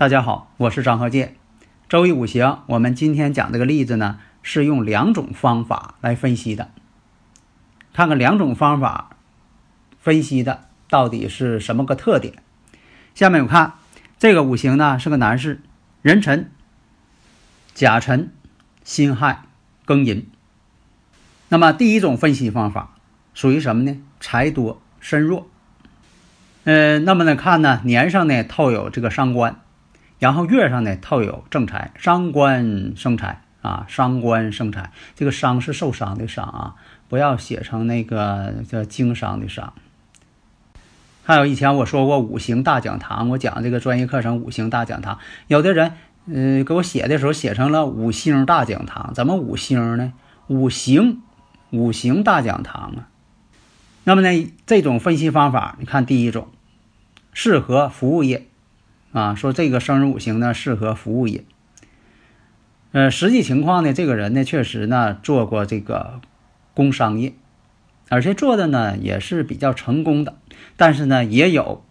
[0.00, 1.36] 大家好，我是张鹤剑。
[1.86, 6.70] 周易五行，我们今天讲这个例子呢，是用两种方法来分析的。
[7.92, 9.10] 看看两种方法
[10.00, 12.32] 分析的到底是什么个特点。
[13.14, 13.74] 下面我看
[14.18, 15.60] 这个五行呢是个男士，
[16.00, 16.50] 壬辰、
[17.74, 18.32] 甲辰、
[18.82, 19.42] 辛亥、
[19.84, 20.26] 庚寅。
[21.50, 22.96] 那么第一种分析方法
[23.34, 24.00] 属于什么呢？
[24.18, 25.46] 财多身弱。
[26.64, 29.60] 呃，那么呢看呢年上呢透有这个伤官。
[30.20, 34.92] 然后月上呢套有正财，伤官生财啊，伤官生财。
[35.16, 36.74] 这个伤是受伤的伤啊，
[37.08, 39.72] 不要写成那个叫经商的商。
[41.24, 45.92] 还有以前我说过五行大讲堂，我讲这个专业课程五行大讲堂，有的人
[46.26, 50.12] 嗯给我写的时候写成了五星大讲堂，怎么五星呢？
[50.48, 51.22] 五行
[51.70, 53.08] 五行大讲堂啊。
[54.04, 56.48] 那么呢这种分析方法，你看第一种
[57.32, 58.48] 适合服务业。
[59.12, 61.44] 啊，说这个生日五行呢适合服务业。
[62.92, 66.20] 呃，实际情况呢，这个人呢确实呢做过这个
[66.74, 67.34] 工商业，
[68.08, 70.36] 而且做的呢也是比较成功的。
[70.76, 71.84] 但是呢也有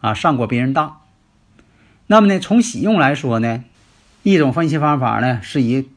[0.00, 1.00] 啊上过别人当。
[2.06, 3.64] 那么呢从喜用来说呢，
[4.22, 5.88] 一种分析方法呢是以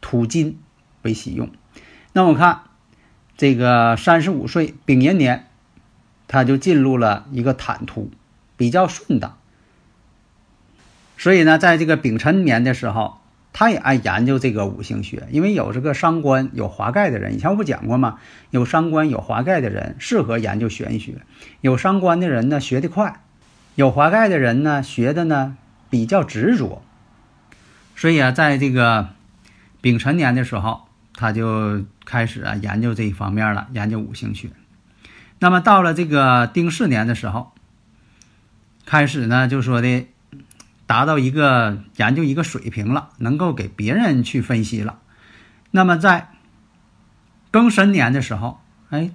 [0.00, 0.58] 土金
[1.02, 1.50] 为喜用。
[2.12, 2.62] 那我看
[3.36, 5.48] 这个三十五岁丙寅年，
[6.28, 8.10] 他就进入了一个坦途，
[8.56, 9.36] 比较顺当。
[11.16, 13.18] 所以呢，在这个丙辰年的时候，
[13.52, 18.18] 他也爱研究这个五行学，因为有这个伤官有华盖的人，以前我不讲过吗？
[18.50, 21.22] 有伤官有华盖的人适合研究玄学，
[21.60, 23.20] 有伤官的人呢学得快，
[23.76, 25.56] 有华盖的人呢学的呢
[25.88, 26.82] 比较执着。
[27.94, 29.10] 所以啊，在这个
[29.80, 34.50] 丙辰年的时候，他就开始啊研究这一方面了，研究五行学。
[35.38, 37.52] 那么到了这个丁巳年的时候，
[38.84, 40.08] 开始呢就说的。
[40.94, 45.00] 达到一个研究一个水平了，能够给别人去分析了。
[45.72, 46.28] 那么在
[47.50, 48.60] 庚申年的时候，
[48.90, 49.10] 哎，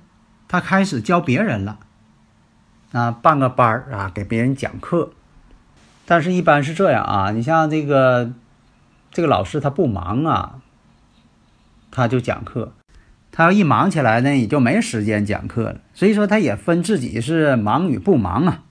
[0.50, 1.79] 他开始教别人了，
[2.91, 5.13] 啊，办个班儿啊，给别人讲课。
[6.06, 8.34] 但是，一般是这样啊，你像这个
[9.09, 10.59] 这个老师他不忙啊，
[11.91, 12.73] 他就讲课；
[13.31, 15.79] 他要一忙起来呢，也就没时间讲课了。
[15.94, 18.63] 所以说，他也分自己是忙与不忙啊。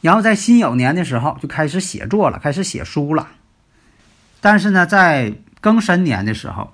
[0.00, 3.28] 然后在辛酉年的时候就开始写作了，开始写书了。
[4.40, 6.72] 但是呢，在庚申年的时候，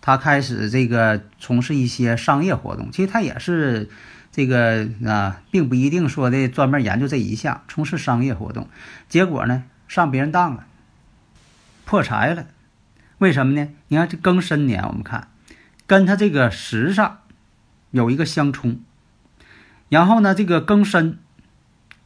[0.00, 2.90] 他开始这个从事一些商业活动。
[2.90, 3.90] 其实他也是
[4.32, 8.70] 这个啊，并不一定说的专门研究这一项，从事商业活动。
[9.10, 10.64] 结果呢，上别人当了，
[11.84, 12.46] 破财了。
[13.18, 13.68] 为什么呢？
[13.88, 15.28] 你看这庚申年，我们看
[15.86, 17.18] 跟他这个时上
[17.90, 18.80] 有一个相冲，
[19.90, 21.18] 然后呢，这个庚申。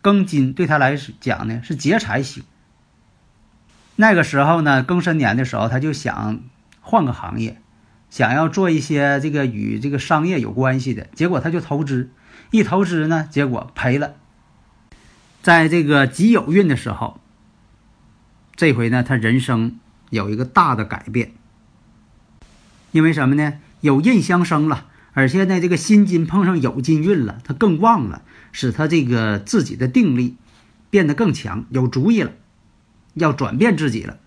[0.03, 2.43] 庚金对他来讲呢是劫财星。
[3.97, 6.41] 那个时候呢，庚申年的时候，他就想
[6.81, 7.61] 换个行业，
[8.09, 11.07] 想要做一些这个与这个商业有关系的。
[11.15, 12.11] 结果他就投资，
[12.51, 14.15] 一投资呢，结果赔了。
[15.43, 17.21] 在这个己酉运的时候，
[18.57, 19.79] 这回呢，他人生
[20.09, 21.33] 有一个大的改变。
[22.93, 23.59] 因为什么呢？
[23.83, 24.87] 有印相生了。
[25.13, 28.23] 而且呢，这个辛金碰上酉金运了，他更旺了，
[28.53, 30.37] 使他这个自己的定力
[30.89, 32.31] 变得更强，有主意了，
[33.15, 34.19] 要转变自己了。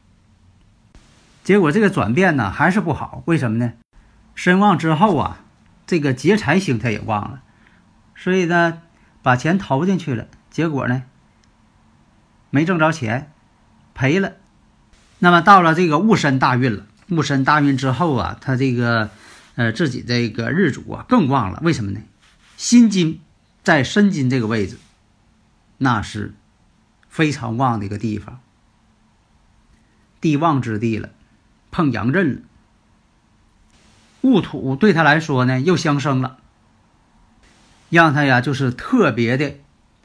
[1.44, 3.74] 结果这个转变呢还是不好，为什么呢？
[4.36, 5.40] 身旺之后啊，
[5.88, 7.42] 这个劫财星他也旺了，
[8.16, 8.82] 所以呢，
[9.22, 11.04] 把钱投进去了，结果呢
[12.50, 13.32] 没挣着钱，
[13.94, 14.34] 赔了。
[15.20, 19.10] 那么到了这个戊申大运了，戊申大运之后啊，他这个。
[19.56, 22.00] 呃，自己这个日主啊更旺了，为什么呢？
[22.58, 23.22] 辛金
[23.64, 24.78] 在申金这个位置，
[25.78, 26.34] 那是
[27.10, 28.40] 非常旺的一个地方，
[30.22, 31.10] 地旺之地了，
[31.72, 32.42] 碰阳刃了。
[34.22, 36.38] 戊土对他来说呢又相生了，
[37.90, 39.56] 让他呀就是特别的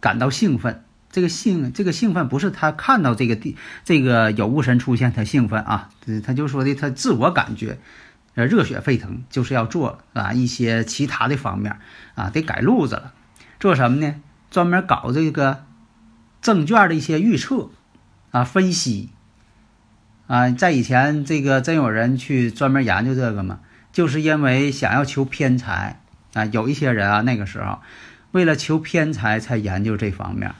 [0.00, 5.90] 感到兴奋，这个兴这个兴奋不是他看到这个地这个有物神出现他兴奋啊，
[6.24, 7.78] 他就说的他自我感觉，
[8.38, 11.80] 呃热血沸腾，就是要做啊一些其他的方面
[12.14, 13.12] 啊得改路子了，
[13.58, 14.14] 做什么呢？
[14.48, 15.64] 专门搞这个
[16.40, 17.70] 证券的一些预测
[18.30, 19.08] 啊分析
[20.28, 23.58] 啊，在以前这个真有人去专门研究这个吗，
[23.92, 26.00] 就是因为想要求偏财
[26.34, 27.80] 啊，有一些人啊那个时候
[28.30, 30.54] 为了求偏财才研究这方面。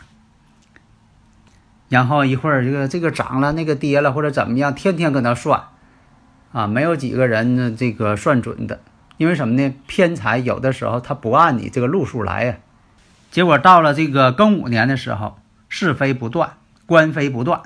[1.89, 5.63] 然后一会儿这个这个涨了，那个跌了，或者怎么样，天天搁那算，
[6.53, 8.81] 啊，没有几个人呢这个算准的，
[9.17, 9.75] 因为什么呢？
[9.87, 12.59] 偏财有的时候他不按你这个路数来呀，
[13.31, 16.55] 结果到了这个庚午年的时候，是非不断，
[16.87, 17.63] 官非不断，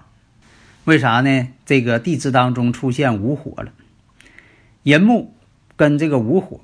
[0.85, 1.49] 为啥呢？
[1.65, 3.71] 这个地支当中出现午火了，
[4.83, 5.35] 寅木
[5.77, 6.61] 跟这个午火，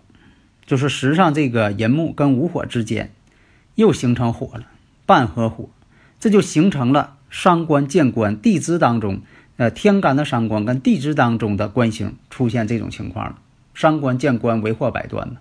[0.67, 3.13] 就是实际上这个寅木跟午火之间
[3.77, 4.65] 又形成火了，
[5.07, 5.69] 半合火，
[6.19, 7.15] 这就形成了。
[7.31, 9.21] 伤官见官，地支当中，
[9.59, 13.39] 呃，天干的伤官跟地支当中的官星出现这种情况了，
[13.75, 15.37] 伤官见官，为祸百端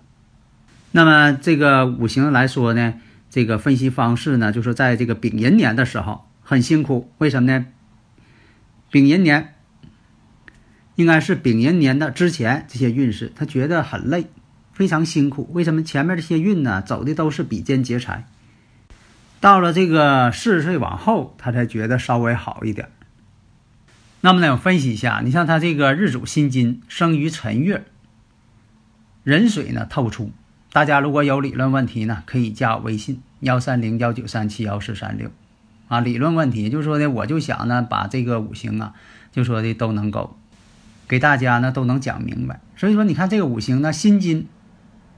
[0.90, 2.94] 那么这个五行来说呢，
[3.30, 7.66] 这个分析方式呢，就是在这个丙寅年的时候很辛苦，为什么呢？
[8.90, 9.54] 丙寅年
[10.96, 14.26] 应该是丙寅年的之前这些运势，他觉得很累，
[14.72, 15.48] 非常辛苦。
[15.52, 18.26] 为什么前面这些运呢，走的都是比肩劫财？
[19.38, 22.88] 到了这个四十岁往后，他才觉得稍微好一点。
[24.28, 27.86] 那么呢，我分析一下，你像他这个日主辛金生于辰月，
[29.24, 30.32] 壬水呢透出。
[30.70, 35.30] 大家如果有理论问题呢，可以加我微信幺三零幺九三七幺四三六
[35.88, 36.00] 啊。
[36.00, 38.92] 理论问题就是说呢，我就想呢，把这个五行啊，
[39.32, 40.36] 就说的都能够
[41.08, 42.60] 给大家呢都能讲明白。
[42.76, 44.46] 所以说，你看这个五行呢，辛金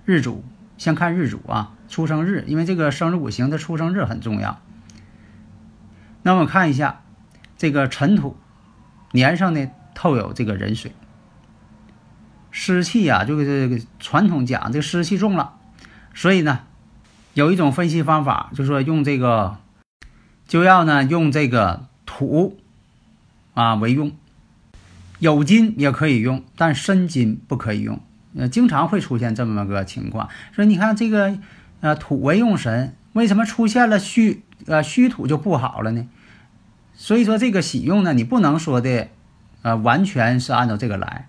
[0.04, 0.44] 日主。
[0.78, 4.60] 先看日主啊，出生日，因为这个生日五行的出生日很重要。
[6.22, 7.02] 那我看一下
[7.58, 8.36] 这个尘土
[9.12, 10.92] 年上呢透有这个壬水，
[12.50, 15.54] 湿气啊，就是这个传统讲这个湿气重了，
[16.14, 16.60] 所以呢
[17.34, 19.58] 有一种分析方法，就是说用这个
[20.46, 22.58] 就要呢用这个土
[23.54, 24.12] 啊为用，
[25.20, 28.00] 酉金也可以用，但申金不可以用。
[28.36, 31.36] 呃，经常会出现这么个情况，说你看这个，
[31.80, 36.06] 呃，土为用神，为什么出现了虚呃虚土就不好了呢？
[37.02, 39.08] 所以说这个喜用呢，你不能说的，
[39.62, 41.28] 呃，完全是按照这个来。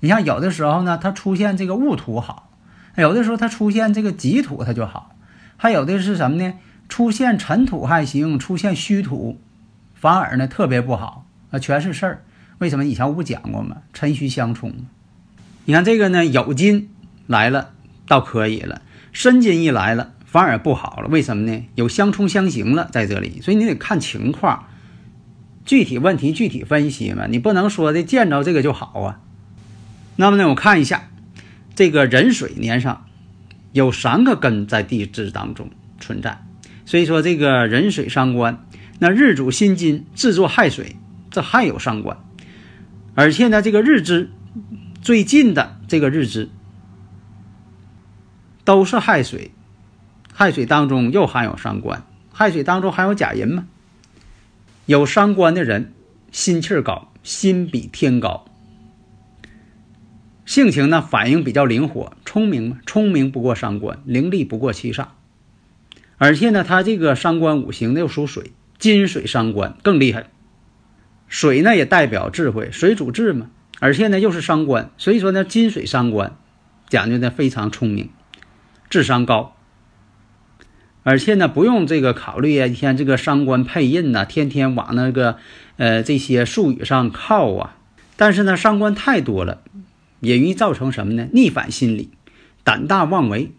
[0.00, 2.50] 你像有的时候呢，它出现这个戊土好，
[2.96, 5.16] 有的时候它出现这个己土它就好，
[5.56, 6.52] 还有的是什么呢？
[6.90, 9.40] 出现尘土还行，出现虚土
[9.94, 12.22] 反而呢特别不好啊，全是事儿。
[12.58, 13.78] 为什么以前我不讲过吗？
[13.94, 14.74] 辰戌相冲。
[15.64, 16.90] 你看这个呢，酉金
[17.26, 17.70] 来了
[18.06, 18.82] 倒可以了，
[19.14, 21.08] 申金一来了反而不好了。
[21.08, 21.64] 为什么呢？
[21.74, 24.66] 有相冲相刑了在这里，所以你得看情况，
[25.66, 27.26] 具体问题具体分析嘛。
[27.26, 29.20] 你不能说的见着这个就好啊。
[30.16, 31.10] 那么呢，我看一下
[31.74, 33.04] 这个壬水年上
[33.72, 35.68] 有三个根在地支当中
[36.00, 36.42] 存在，
[36.86, 38.64] 所以说这个壬水伤官，
[38.98, 40.96] 那日主辛金制作亥水，
[41.30, 42.16] 这还有伤官，
[43.14, 44.30] 而且呢，这个日支。
[45.02, 46.48] 最近的这个日支
[48.64, 49.52] 都是亥水，
[50.32, 52.02] 亥水当中又含有伤官，
[52.32, 53.68] 亥水当中含有甲寅嘛。
[54.86, 55.92] 有伤官的人
[56.30, 58.44] 心气儿高，心比天高，
[60.44, 65.06] 性情呢反应比较灵活，聪明嘛，聪明不过伤官，伶俐不过七煞。
[66.18, 70.26] 而且呢，他这个伤官五行呢又属水，金水伤官更厉害。
[71.26, 73.50] 水呢也代表智慧，水主智嘛。
[73.80, 76.38] 而且呢，又是伤官，所以说呢，金水伤官，
[76.88, 78.10] 讲究的非常聪明，
[78.88, 79.55] 智商高。
[81.08, 85.38] 而且呢，不用这个考虑啊，一天这个伤官配印呐，天天往那个
[85.76, 87.76] 呃这些术语上靠啊。
[88.16, 89.62] 但是呢，伤官太多了，
[90.18, 91.28] 也容易造成什么呢？
[91.32, 92.10] 逆反心理，
[92.64, 93.52] 胆大妄为，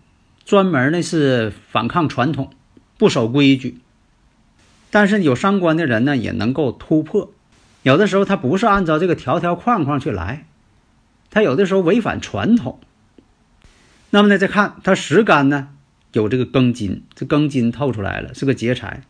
[0.43, 2.51] 专门呢是反抗传统，
[2.97, 3.77] 不守规矩。
[4.91, 7.31] 但是有伤官的人呢，也能够突破。
[7.83, 10.45] 有的时候他不是按照这个条条框框去来，
[11.31, 12.81] 他有的时候违反传统。
[14.09, 15.69] 那么呢，再看他实干呢，
[16.17, 19.03] 有这个庚金，这庚金透出来了，是个劫财。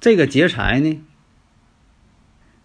[0.00, 1.00] 这个劫财呢，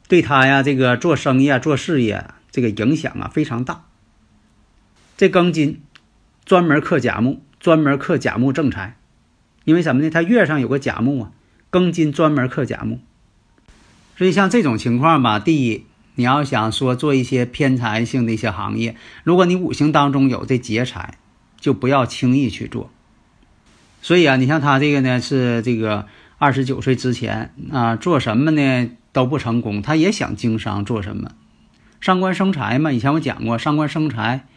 [0.08, 3.86] 对他呀，这个做生意啊、做事业这个影响啊非常大。
[5.16, 5.84] 这庚金
[6.44, 8.98] 专门克甲木，专门克甲木正财，
[9.64, 10.10] 因为什么呢？
[10.10, 11.32] 他月上有个甲木啊，
[11.70, 13.00] 庚金专门克甲木。
[14.18, 15.86] 所以像这种情况吧，第一，
[16.16, 21.20] 你要想说做一些偏财性的一些行业，如果你五行当中有这劫财，
[21.62, 22.91] 就不要轻易去做。
[24.01, 29.82] 所以啊，你像他这个呢，是这个二十九岁之前啊，做什么呢都不成功。
[29.82, 31.32] 他也想经商，做什么？
[32.01, 34.48] 上官生财嘛，以前我讲过上官生财，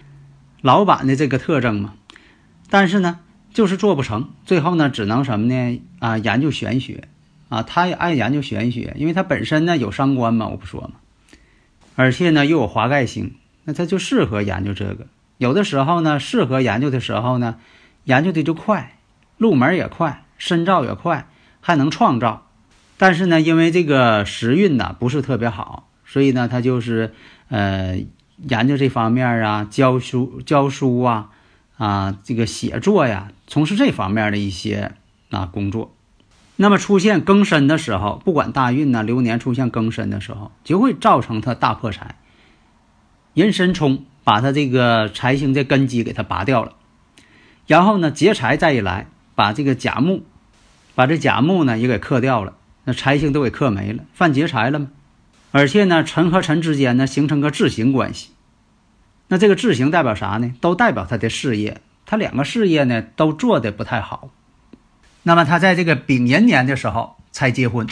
[0.62, 1.94] 老板的这个特征嘛。
[2.70, 3.20] 但是呢，
[3.52, 5.80] 就是做不成，最后呢，只能什么呢？
[5.98, 7.06] 啊，研究玄学
[7.50, 10.92] 啊，他也爱研究玄学，因为他本身呢有伤官嘛，我不说嘛，
[11.94, 13.34] 而且呢又有华盖星，
[13.64, 15.06] 那他就适合研究这个。
[15.38, 17.56] 有的时候呢，适合研究的时候呢，
[18.04, 18.96] 研究的就快，
[19.38, 21.28] 入门也快，深造也快。
[21.66, 22.46] 还能创造，
[22.98, 27.14] 但是呢，因为这个时运呢不是特别好，所以呢，他就是
[27.48, 28.04] 呃
[28.36, 31.30] 研究这方面啊，教书教书啊，
[31.78, 34.92] 啊这个写作呀，从事这方面的一些
[35.30, 35.94] 啊工作。
[36.56, 42.16] 那么出现庚申的时候，不管大运呢流年出现庚申的时候，就会造成他大破财。
[43.32, 46.74] 寅申冲把他这个财星的根基给他拔掉了，
[47.66, 50.24] 然后呢劫财再一来，把这个甲木。
[50.96, 54.92] 把这甲木呢也给克掉了，那财星都给克没了，犯劫财了吗？
[55.50, 58.30] 而且呢，辰和辰之间呢形成个字形关系，
[59.26, 60.54] 那这个字形代表啥呢？
[60.60, 64.30] 都代表他的事业，他两个事业呢都做的不太好。
[65.24, 67.88] 那么他在这个丙寅年的时候才结婚，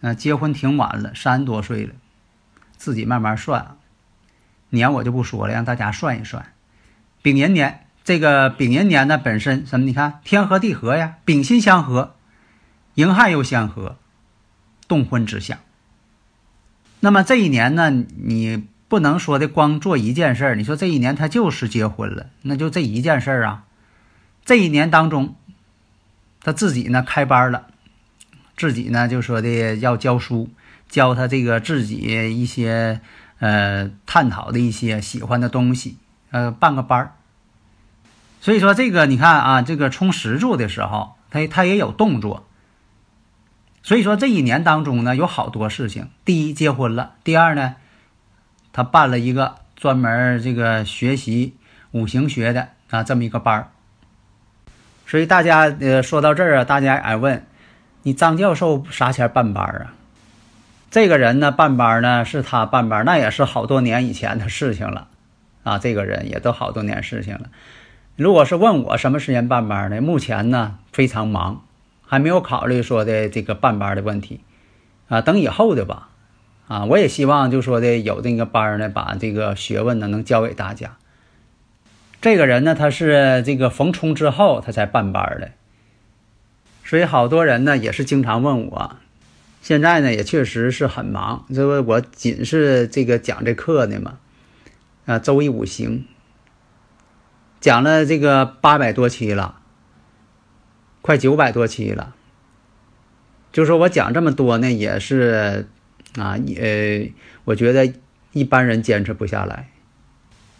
[0.00, 1.94] 啊，结婚挺晚了，三十多岁了，
[2.76, 3.76] 自己慢慢算，
[4.70, 6.52] 年我就不说了，让大家算一算，
[7.22, 7.80] 丙寅年。
[8.04, 9.86] 这个丙寅年呢，本身什么？
[9.86, 12.14] 你看天合地合呀，丙辛相合，
[12.94, 13.96] 寅亥又相合，
[14.86, 15.58] 动婚之象。
[17.00, 20.54] 那么这一年呢，你不能说的光做一件事儿。
[20.54, 23.64] 你说这一年他就是结婚了，那就这一件事儿啊。
[24.44, 25.34] 这一年当中，
[26.40, 27.66] 他自己呢开班了，
[28.56, 30.48] 自己呢就说的要教书，
[30.88, 31.96] 教他这个自己
[32.40, 33.00] 一些
[33.38, 35.98] 呃探讨的一些喜欢的东西，
[36.30, 37.12] 呃办个班儿。
[38.40, 42.46] 所以说这个你看啊，这个冲十柱的时候，他他也有动作。
[43.82, 46.10] 所以说这一年当中呢，有好多事情。
[46.24, 47.76] 第一，结婚了；第二呢，
[48.72, 51.56] 他办了一个专门这个学习
[51.92, 53.70] 五行学的啊这么一个班儿。
[55.06, 57.46] 所以大家呃说到这儿啊，大家爱问
[58.02, 59.94] 你张教授啥钱办班啊？
[60.96, 65.08] 这个人呢办班呢是他办班，那也是好多年以前的事情了
[65.62, 65.78] 啊。
[65.78, 67.50] 这个人也都好多年事情了。
[68.16, 70.00] 如果是问我什么时间办班呢？
[70.00, 71.64] 目前呢非常忙，
[72.06, 74.40] 还没有考虑说的这个办班的问题，
[75.08, 76.08] 啊，等以后的吧，
[76.66, 80.96] 啊，我也希望就说的有这个班呢，把这个学问呢能教给大家。
[82.22, 85.50] 这个人呢，他是这个逢冲之后他才办班的，
[86.86, 88.96] 所以好多人呢也是经常问我，
[89.66, 94.18] 现在呢也确实是很忙，这不我仅是这个讲这课呢嘛，
[95.06, 96.06] 啊，周易五行。
[97.58, 99.56] 讲了这个八百多期了，
[101.02, 102.14] 快九百多期了。
[103.50, 105.66] 就说我讲这么多呢，也是
[106.16, 107.10] 啊，呃，
[107.42, 107.92] 我觉得
[108.30, 109.70] 一般人坚持不下来。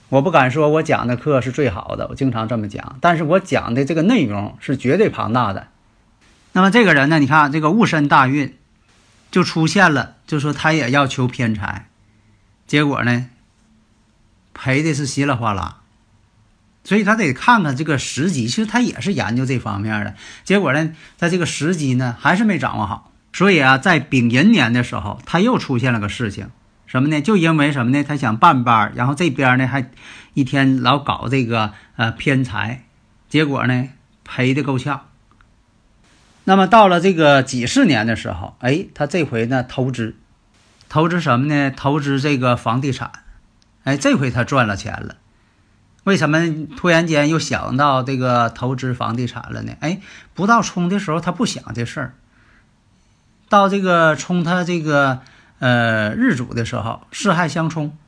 [0.09, 5.69] 我不敢说我讲的课是最好的，我经常这么讲，但是我讲的这个内容是绝对庞大的。
[6.55, 8.57] 那么这个人呢，你看这个戊申大运
[9.37, 11.91] 就出现了，就说他也要求偏财，
[12.67, 13.27] 结果呢，
[14.55, 15.83] 赔的是稀里哗啦。
[16.85, 20.15] 所以他得看看这个时机，其实他也是研究这方面的。
[20.43, 23.13] 结果呢，在这个时机呢还是没掌握好。
[23.35, 26.49] 所以啊，在丙寅年的时候，他又出现了个事情，
[26.87, 27.21] 什么呢？
[27.21, 28.03] 就因为什么呢？
[28.03, 29.91] 他想办班，然后这边呢还
[30.33, 32.85] 一天老搞这个呃偏财，
[33.29, 33.91] 结果呢
[34.25, 35.06] 赔的够呛。
[36.49, 40.15] 那么到了这个己巳年的时候，哎，他这回呢投资，
[40.89, 41.73] 投资什么呢？
[41.73, 43.11] 投资这个房地产，
[43.83, 45.17] 哎，这回他赚了钱了。
[46.05, 46.39] 为什么
[46.77, 49.73] 突然间又想到这个投资房地产了呢？
[49.81, 50.01] 哎，
[50.35, 52.15] 不到冲的时候他不想这事儿，
[53.49, 55.23] 到这个冲他这个
[55.59, 57.99] 呃日主的时候，四害相冲，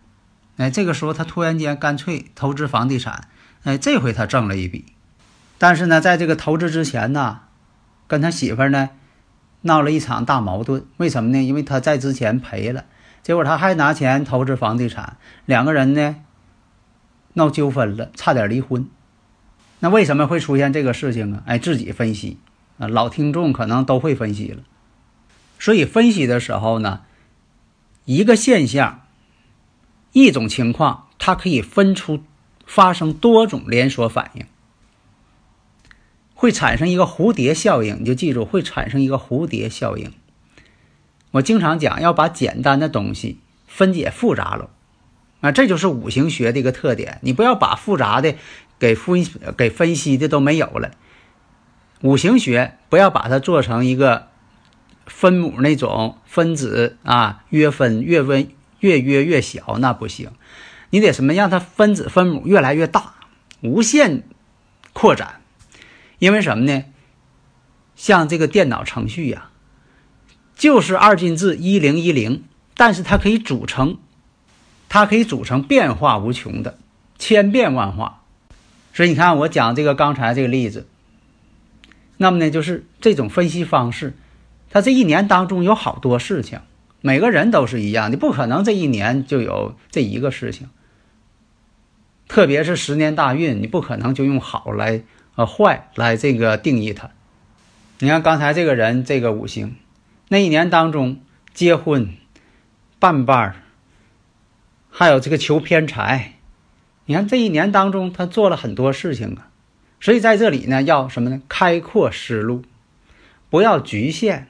[0.59, 3.27] 哎，这个时候他突然间干脆投资房地产，
[3.65, 4.93] 哎，这回他挣了一笔。
[5.59, 7.41] 但是呢，在这个投资之前呢，
[8.09, 8.91] 跟他媳妇呢
[9.61, 10.85] 闹了一场大矛盾。
[10.97, 11.41] 为什么呢？
[11.41, 12.87] 因为他在之前赔了，
[13.23, 16.17] 结果他还拿钱投资房地产，两个人呢。
[17.35, 18.89] 闹纠纷了，差点离婚。
[19.79, 21.43] 那为什么会出现这个事情啊？
[21.47, 22.39] 哎，自己分析
[22.79, 24.63] 啊，老听众可能都会分析了。
[25.61, 27.03] 所以分析的时候呢，
[28.07, 29.03] 一个现象、
[30.13, 32.25] 一种情况，它可以分出
[32.67, 34.45] 发生多种连锁反应，
[36.41, 37.99] 会产生一个蝴蝶效应。
[37.99, 40.13] 你就记住，会产生一个蝴蝶效应。
[41.33, 44.71] 我经常讲，要把简单的东西分解复杂了。
[45.41, 47.19] 啊，这就是五行学的一个特点。
[47.23, 48.37] 你不要把复杂的
[48.79, 49.27] 给分
[49.57, 50.93] 给分析的都没有了，
[52.03, 54.29] 五行学不要把它做成一个
[55.07, 60.31] 分母那种分子啊，约分越分越约越小，那不行。
[60.91, 63.15] 你得什么让它分子分母越来越大，
[63.61, 64.23] 无限
[64.93, 65.38] 扩展。
[66.19, 66.85] 因为什么呢？
[67.97, 69.51] 像这个电脑程序呀，
[70.57, 72.45] 就是二进制一零一零，
[72.75, 73.99] 但是它可以组成，
[74.89, 76.79] 它可以组成变化无穷的，
[77.19, 78.23] 千变万化。
[78.93, 80.87] 所以你看，我讲这个刚才这个例子，
[82.17, 84.17] 那么呢，就是这种分析方式，
[84.71, 86.61] 它这一年当中有好多事情，
[87.01, 90.69] 每个人都是一样的，不可能这一年就有这一个事情。
[92.27, 95.03] 特别是十年大运，你不可能就用好来
[95.39, 97.11] 呃坏来这个定义它。
[98.01, 99.77] 你看刚才这个人这个五行，
[100.27, 101.21] 那一年当中
[101.55, 102.13] 结婚、
[102.99, 103.55] 办伴儿，
[104.91, 106.35] 还有这个求偏财，
[107.07, 109.49] 你看这一年当中他做了很多事情啊。
[110.01, 111.41] 所以在这里呢，要什么呢？
[111.49, 112.65] 开阔思路，
[113.49, 114.49] 不要局限，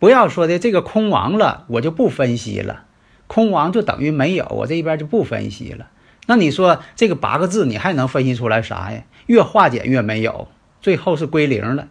[0.00, 2.86] 不要说的这个空亡了，我就不分析了，
[3.28, 5.90] 空亡就等于没有，我这一边就不分析了。
[6.26, 9.04] 那你说这个八个字，你还能分析出来啥呀？
[9.28, 10.48] 越化简越没有，
[10.82, 11.88] 最后是归零了。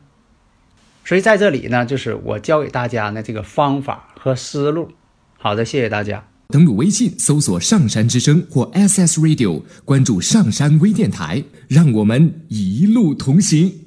[1.06, 4.92] 所以在这里呢，就是我教给大家呢这个方法和思路。
[5.38, 6.28] 好的，谢谢大家。
[6.50, 13.87] 登录微信搜索“上山之声”或 SS Radio，关注上山微电台，让我们一路同行。